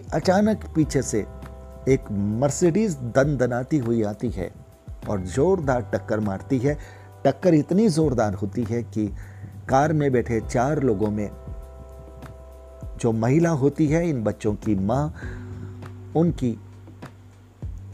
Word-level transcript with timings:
अचानक 0.00 0.64
पीछे 0.74 1.02
से 1.02 1.26
एक 1.88 2.10
मर्सिडीज 2.12 2.96
दन 2.96 3.36
दनाती 3.36 3.78
हुई 3.78 4.02
आती 4.02 4.30
है 4.30 4.52
और 5.08 5.20
जोरदार 5.20 5.90
टक्कर 5.94 6.20
मारती 6.20 6.58
है। 6.58 6.78
टक्कर 7.24 7.54
इतनी 7.54 7.88
जोरदार 7.88 8.34
होती 8.34 8.64
है 8.64 8.82
कि 8.82 9.06
कार 9.68 9.92
में 9.92 10.12
बैठे 10.12 10.40
चार 10.40 10.82
लोगों 10.82 11.10
में 11.10 11.30
जो 13.00 13.12
महिला 13.12 13.50
होती 13.50 13.86
है, 13.86 14.08
इन 14.08 14.22
बच्चों 14.24 14.54
की 14.54 14.74
माँ, 14.74 15.14
उनकी 16.16 16.60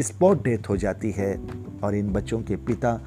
स्पॉट 0.00 0.44
डेथ 0.44 0.68
हो 0.68 0.76
जाती 0.76 1.10
है 1.10 1.40
और 1.84 1.94
इन 1.94 2.12
बच्चों 2.12 2.42
के 2.42 2.56
पिता 2.56 3.00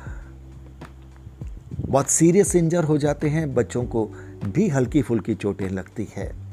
बहुत 1.80 2.10
सीरियस 2.10 2.56
इंजर 2.56 2.84
हो 2.84 2.98
जाते 2.98 3.30
हैं। 3.30 3.54
बच्चों 3.56 3.84
को 3.86 4.06
भी 4.46 4.70
हल्की 4.70 5.02
फुल्की 5.02 5.36
चोटें 5.36 5.70
लगती 5.70 6.08
है। 6.16 6.51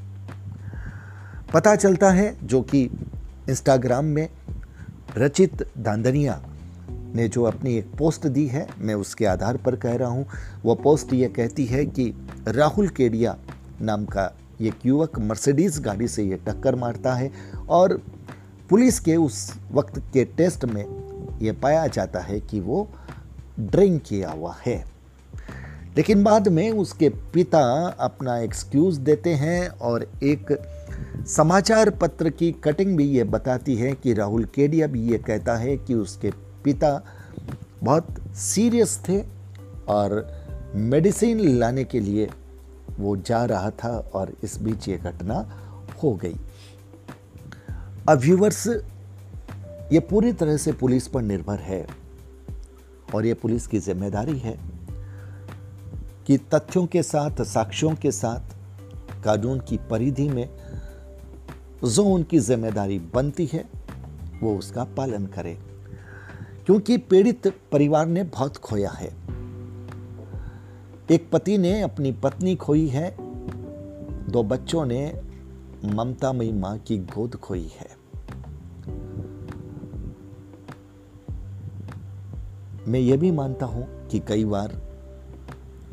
पता 1.54 1.76
चलता 1.76 2.10
है 2.10 2.36
जो 2.46 2.62
कि 2.62 2.82
इंस्टाग्राम 3.48 4.04
में 4.04 4.28
रचित 5.16 5.78
दांदनिया 5.78 6.42
ने 6.90 7.28
जो 7.28 7.42
अपनी 7.42 7.76
एक 7.76 7.86
पोस्ट 7.98 8.26
दी 8.26 8.46
है, 8.46 8.66
मैं 8.78 8.94
उसके 8.94 9.26
आधार 9.26 9.56
पर 9.56 9.76
कह 9.76 9.96
रहा 9.96 10.08
हूँ। 10.08 10.26
वो 10.62 10.74
पोस्ट 10.74 11.12
ये 11.12 11.28
कहती 11.28 11.64
है 11.64 11.86
कि 11.86 12.14
राहुल 12.48 12.88
केडिया 12.88 13.36
नाम 13.80 14.04
का 14.04 14.36
एक 14.60 14.74
युवक 14.86 15.18
मर्सिडीज़ 15.18 15.80
गाड़ी 15.80 16.08
से 16.08 16.24
ये 16.24 16.36
टक्कर 16.36 16.74
मारता 16.74 17.14
है 17.14 17.32
और 17.68 18.02
पुलिस 18.70 19.00
के 19.00 19.16
उस 19.16 19.54
वक्त 19.72 19.98
के 19.98 20.24
टेस्ट 20.24 20.64
में 20.64 20.84
ये 21.42 21.52
पाया 21.52 21.86
जाता 21.86 22.20
है 22.20 22.40
कि 22.40 22.60
वो 22.60 22.90
ड्रिंक 23.60 24.02
किया 24.02 24.30
हुआ 24.30 24.56
है। 24.66 24.84
लेकिन 25.96 26.24
बाद 26.24 26.48
में 26.48 26.70
उसके 26.70 27.08
पिता 27.08 27.88
अपना 28.00 28.38
एक्सक्यूज़ 28.38 29.00
देते 29.00 29.34
हैं 29.34 29.68
और 29.68 30.12
एक 30.22 30.74
समाचार 31.28 31.90
पत्र 31.90 32.30
की 32.30 32.50
कटिंग 32.52 32.96
भी 32.96 33.04
ये 33.04 33.24
बताती 33.24 33.74
है 33.76 33.92
कि 33.92 34.12
राहुल 34.14 34.44
केडिया 34.44 34.86
भी 34.86 35.00
ये 35.02 35.18
कहता 35.18 35.56
है 35.56 35.76
कि 35.76 35.94
उसके 35.94 36.30
पिता 36.64 37.04
बहुत 37.82 38.06
सीरियस 38.36 38.98
थे 39.08 39.20
और 39.88 40.14
मेडिसिन 40.74 41.40
लाने 41.58 41.84
के 41.84 42.00
लिए 42.00 42.28
वो 42.98 43.16
जा 43.16 43.44
रहा 43.44 43.70
था 43.70 43.90
और 44.14 44.32
इस 44.44 44.60
बीच 44.62 44.88
ये 44.88 44.96
घटना 44.96 45.34
हो 46.02 46.12
गई। 46.14 46.36
अब 48.08 48.18
व्यूवर्स 48.18 48.66
ये 49.92 50.00
पूरी 50.00 50.32
तरह 50.32 50.56
से 50.56 50.72
पुलिस 50.72 51.08
पर 51.08 51.22
निर्भर 51.22 51.58
है 51.58 51.86
और 53.14 53.26
ये 53.26 53.34
पुलिस 53.34 53.66
की 53.66 53.78
ज़िम्मेदारी 53.78 54.38
है 54.38 54.58
कि 56.26 56.36
तथ्यों 56.54 56.86
के 56.86 57.02
साथ, 57.02 57.42
साक्ष्यों 57.42 57.94
के 57.94 58.12
साथ, 58.12 58.56
कानून 59.24 59.60
की 59.60 59.76
परिधि 59.90 60.28
में 60.28 60.57
जो 61.84 62.04
उनकी 62.04 62.38
ज़िम्मेदारी 62.38 62.98
बनती 62.98 63.46
है, 63.46 63.68
वो 64.42 64.58
उसका 64.58 64.84
पालन 64.84 65.26
करे। 65.26 65.58
क्योंकि 66.66 66.96
पीड़ित 66.98 67.46
परिवार 67.72 68.06
ने 68.06 68.22
बहुत 68.22 68.56
खोया 68.56 68.90
है। 68.90 69.16
एक 71.10 71.30
पति 71.32 71.58
ने 71.58 71.82
अपनी 71.82 72.12
पत्नी 72.12 72.56
खोई 72.56 72.88
है, 72.88 73.16
दो 74.30 74.42
बच्चों 74.42 74.86
ने 74.86 75.20
ममता 75.84 76.32
मई 76.32 76.52
माँ 76.52 76.78
की 76.78 76.98
गोद 76.98 77.36
खोई 77.36 77.70
है। 77.76 77.98
मैं 82.88 83.00
ये 83.00 83.16
भी 83.16 83.30
मानता 83.30 83.66
हूँ 83.66 84.08
कि 84.08 84.18
कई 84.18 84.44
बार 84.44 84.82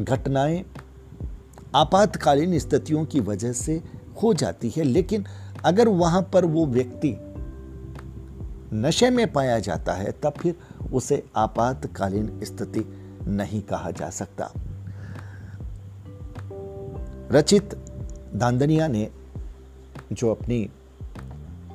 घटनाएँ 0.01 0.65
आपातकालीन 1.75 2.59
स्थितियों 2.59 3.05
की 3.05 3.19
वजह 3.19 3.53
से 3.53 3.83
हो 4.23 4.33
जाती 4.33 4.69
है, 4.69 4.83
लेकिन 4.83 5.25
अगर 5.65 5.87
वहाँ 5.87 6.21
पर 6.21 6.45
वो 6.45 6.65
व्यक्ति 6.65 7.17
नशे 8.73 9.09
में 9.09 9.31
पाया 9.31 9.59
जाता 9.59 9.93
है, 9.93 10.11
तब 10.11 10.33
फिर 10.39 10.55
उसे 10.93 11.23
आपातकालीन 11.35 12.39
स्थिति 12.43 12.85
नहीं 13.27 13.61
कहा 13.61 13.91
जा 13.91 14.09
सकता। 14.09 14.51
रचित 17.31 17.75
दांदनिया 18.35 18.87
ने 18.87 19.11
जो 20.13 20.31
अपनी 20.31 20.69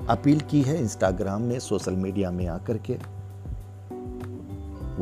अपील 0.09 0.41
की 0.41 0.63
है 0.63 0.81
इंस्टाग्राम 0.81 1.43
में, 1.43 1.59
सोशल 1.59 1.93
मीडिया 1.93 2.31
में 2.31 2.47
आकर 2.47 2.79
के, 2.79 2.95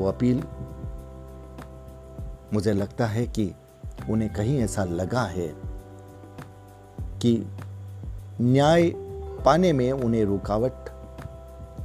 वो 0.01 0.09
अपील 0.09 0.43
मुझे 2.55 2.73
लगता 2.73 3.07
है 3.07 3.27
कि 3.27 3.53
उन्हें 4.11 4.33
कहीं 4.33 4.59
ऐसा 4.59 4.85
लगा 4.85 5.23
है 5.23 5.49
कि 7.23 7.47
न्याय 8.41 8.93
पाने 9.45 9.73
में 9.73 9.93
उन्हें 9.93 10.25
रुकावट 10.25 10.89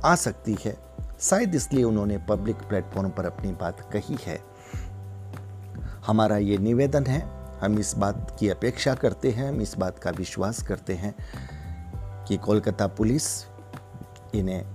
आ 0.06 0.16
सकती 0.16 0.58
है। 0.66 0.78
शायद 1.20 1.56
इसलिए 1.56 1.84
उन्होंने 1.84 2.18
पब्लिक 2.18 2.56
प्लेटफॉर्म 2.56 3.10
पर 3.10 3.26
अपनी 3.26 3.52
बात 3.52 3.82
कही 3.94 4.18
है। 4.22 4.40
हमारा 6.08 6.38
ये 6.38 6.58
निवेदन 6.58 7.06
है, 7.06 7.22
हम 7.60 7.80
इस 7.80 7.96
बात 7.98 8.38
की 8.40 8.50
अपेक्षा 8.50 8.94
करते 8.96 9.32
हैं, 9.32 9.50
हम 9.50 9.62
इस 9.62 9.78
बात 9.78 10.00
का 10.00 10.12
विश्वास 10.12 10.64
करते 10.64 10.94
हैं 10.94 11.16
कि 12.28 12.38
कोलकाता 12.38 12.88
पुलिस 12.88 13.46
इन्हें 14.36 14.66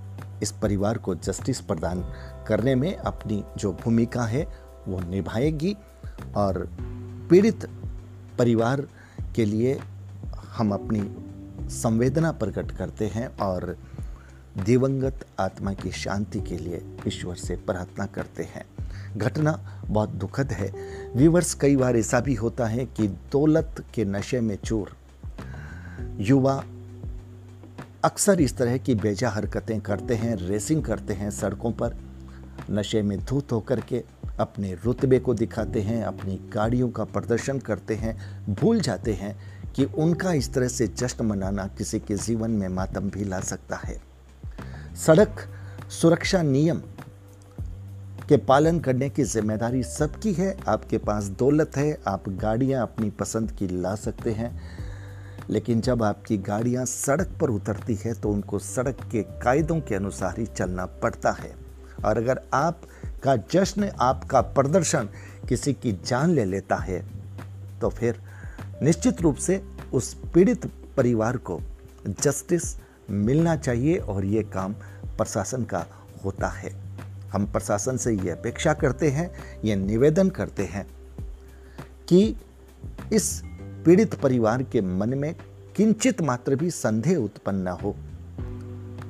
इस 0.43 0.53
परिवार 0.53 0.99
को 0.99 1.15
जस्टिस 1.15 1.61
प्रदान 1.61 2.13
करने 2.47 2.75
में 2.75 2.97
अपनी 2.97 3.45
जो 3.57 3.73
भूमिका 3.73 4.23
है, 4.23 4.49
वो 4.89 5.01
निभाएगी 5.01 5.77
और 6.37 6.69
पीड़ित 7.31 7.67
परिवार 8.39 8.87
के 9.37 9.45
लिए 9.45 9.81
हम 10.57 10.73
अपनी 10.73 11.01
संवेदना 11.61 12.33
प्रकट 12.33 12.71
करते 12.71 13.07
हैं 13.07 13.39
और 13.39 13.79
दिवंगत 14.65 15.27
आत्मा 15.41 15.73
की 15.73 15.91
शांति 15.91 16.41
के 16.41 16.57
लिए 16.57 16.97
ईश्वर 17.07 17.35
से 17.35 17.57
प्रार्थना 17.57 18.07
करते 18.07 18.43
हैं। 18.43 18.65
घटना 19.19 19.83
बहुत 19.89 20.09
दुखद 20.09 20.53
है। 20.53 20.73
व्यूवर्स, 21.17 21.55
कई 21.55 21.77
बार 21.77 21.97
ऐसा 21.97 22.21
भी 22.21 22.35
होता 22.35 22.67
है 22.67 22.87
कि 22.87 23.09
दौलत 23.09 23.85
के 23.95 24.05
नशे 24.05 24.41
में 24.41 24.57
चोर। 24.57 24.97
युवा 26.19 26.65
अक्सर 28.05 28.41
इस 28.41 28.57
तरह 28.57 28.77
की 28.77 28.95
बेजा 28.95 29.31
हरकतें 29.31 29.81
करते 29.81 30.15
हैं, 30.15 30.37
रेसिंग 30.37 30.85
करते 30.85 31.15
हैं 31.15 31.31
सड़कों 31.31 31.73
पर। 31.73 31.97
नशे 32.71 33.03
में 33.03 33.25
धूत 33.25 33.53
होकर 33.53 33.81
के 33.81 34.05
अपने 34.41 34.75
रुतबे 34.85 35.19
को 35.19 35.35
दिखाते 35.35 35.83
हैं, 35.83 36.05
अपनी 36.05 36.51
गाड़ियों 36.55 36.91
का 36.91 37.05
प्रदर्शन 37.05 37.59
करते 37.59 37.95
हैं, 37.95 38.45
भूल 38.55 38.81
जाते 38.81 39.15
हैं 39.15 39.58
कि 39.79 39.85
उनका 39.97 40.33
इस 40.33 40.53
तरह 40.53 40.69
से 40.69 40.87
जश्न 40.89 41.25
मनाना 41.25 41.67
किसी 41.79 41.99
के 42.01 42.15
जीवन 42.17 42.51
में 42.51 42.69
मातम 42.69 43.11
भी 43.11 43.25
ला 43.25 43.39
सकता 43.41 43.77
है। 43.77 43.97
सड़क 44.97 45.45
सुरक्षा 45.91 46.41
नियम 46.43 46.81
के 48.29 48.37
पालन 48.39 48.79
करने 48.81 49.09
की 49.11 49.25
ज़िम्मेदारी 49.25 49.83
सबकी 49.83 50.33
है, 50.33 50.57
आपके 50.69 50.99
पास 50.99 51.25
दौलत 51.39 51.77
है, 51.77 51.99
आप 52.09 52.29
गाड़ियाँ 52.29 52.83
अपनी 52.83 53.11
पसंद 53.11 53.53
की 53.53 53.69
ला 53.73 53.95
सकते 53.97 54.31
हैं। 54.31 54.51
लेकिन 55.51 55.81
जब 55.81 56.03
आपकी 56.03 56.39
गाड़ियाँ 56.39 56.85
सड़क 56.87 57.37
पर 57.41 57.51
उतरती 57.51 57.95
है 57.95 58.15
तो 58.15 58.31
उनको 58.31 58.59
सड़क 58.59 59.09
के 59.13 59.23
कायदों 59.43 59.81
के 59.81 59.95
अनुसार 59.95 60.39
ही 60.39 60.47
चलना 60.47 60.87
पड़ता 61.03 61.31
है। 61.33 61.55
और 62.05 62.19
अगर 62.19 62.41
आपका 62.55 63.37
जश्न, 63.53 63.91
आपका 64.01 64.41
प्रदर्शन 64.41 65.09
किसी 65.49 65.73
की 65.75 65.93
जान 66.05 66.31
ले 66.31 66.45
लेता 66.45 66.77
है 66.79 67.01
तो 67.81 67.89
फिर 67.91 68.21
निश्चित 68.83 69.21
रूप 69.21 69.37
से 69.37 69.63
उस 69.93 70.15
पीड़ित 70.15 70.67
परिवार 70.97 71.37
को 71.37 71.61
जस्टिस 72.07 72.77
मिलना 73.11 73.57
चाहिए 73.57 73.97
और 73.97 74.25
ये 74.25 74.43
काम 74.43 74.73
प्रशासन 75.17 75.65
का 75.65 75.87
होता 76.25 76.49
है। 76.49 76.75
हम 77.33 77.47
प्रशासन 77.47 77.97
से 77.97 78.15
ये 78.15 78.31
अपेक्षा 78.31 78.75
करते 78.75 79.11
हैं, 79.11 79.31
ये 79.65 79.77
निवेदन 79.77 80.31
करते 80.31 80.65
हैं 80.65 80.87
कि 82.09 82.37
इस 83.13 83.43
पीड़ित 83.85 84.15
परिवार 84.15 84.63
के 84.63 84.81
मन 84.81 85.19
में 85.19 85.35
किंचित 85.77 86.23
मात्र 86.23 86.57
भी 86.57 86.71
संदेह 86.71 87.17
उत्पन्न 87.17 87.57
न 87.57 87.69
हो। 87.69 87.97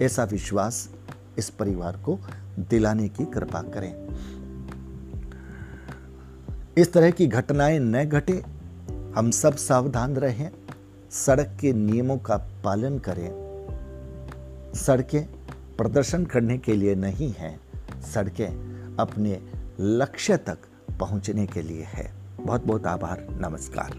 ऐसा 0.02 0.24
विश्वास 0.24 0.88
इस 1.38 1.50
परिवार 1.50 1.96
को 1.96 2.18
दिलाने 2.58 3.08
की 3.08 3.24
कृपा 3.24 3.62
करें। 3.62 4.08
इस 6.78 6.92
तरह 6.92 7.10
की 7.10 7.26
घटनाएँ 7.26 7.78
न 7.78 8.04
घटे 8.04 8.57
हम 9.18 9.30
सब 9.30 9.56
सावधान 9.56 10.16
रहें, 10.16 10.50
सड़क 11.10 11.56
के 11.60 11.72
नियमों 11.72 12.18
का 12.18 12.36
पालन 12.64 12.98
करें। 12.98 13.30
सड़कें 14.74 15.26
प्रदर्शन 15.76 16.24
करने 16.24 16.58
के 16.58 16.76
लिए 16.76 16.94
नहीं 16.94 17.32
हैं, 17.32 17.60
सड़कें 18.02 18.48
अपने 19.00 19.40
लक्ष्य 19.80 20.36
तक 20.36 20.58
पहुँचने 21.00 21.46
के 21.46 21.62
लिए 21.62 21.82
है। 21.82 22.12
बहुत 22.40 22.64
बहुत 22.64 22.86
आभार, 22.86 23.26
नमस्कार। 23.30 23.90